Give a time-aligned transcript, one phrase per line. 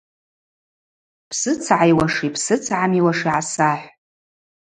[1.29, 3.85] Бсыцгӏайуаши бсыцгӏамиуаши гӏасахӏв.